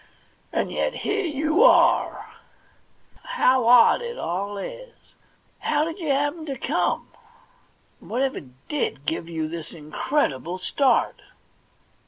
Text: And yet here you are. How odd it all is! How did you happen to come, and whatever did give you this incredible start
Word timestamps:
And 0.51 0.71
yet 0.71 0.95
here 0.95 1.25
you 1.27 1.61
are. 1.61 2.33
How 3.21 3.67
odd 3.67 4.01
it 4.01 4.17
all 4.17 4.57
is! 4.57 4.95
How 5.59 5.85
did 5.85 5.99
you 5.99 6.09
happen 6.09 6.47
to 6.47 6.57
come, 6.57 7.07
and 7.99 8.09
whatever 8.09 8.39
did 8.67 9.05
give 9.05 9.29
you 9.29 9.47
this 9.47 9.73
incredible 9.73 10.57
start 10.57 11.21